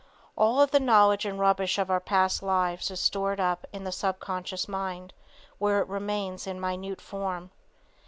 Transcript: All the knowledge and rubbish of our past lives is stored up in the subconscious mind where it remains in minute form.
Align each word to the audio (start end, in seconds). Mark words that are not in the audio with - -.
All 0.35 0.65
the 0.65 0.79
knowledge 0.79 1.27
and 1.27 1.37
rubbish 1.37 1.77
of 1.77 1.91
our 1.91 1.99
past 1.99 2.41
lives 2.41 2.89
is 2.89 2.99
stored 2.99 3.39
up 3.39 3.67
in 3.71 3.83
the 3.83 3.91
subconscious 3.91 4.67
mind 4.67 5.13
where 5.59 5.79
it 5.79 5.87
remains 5.87 6.47
in 6.47 6.59
minute 6.59 6.99
form. 6.99 7.51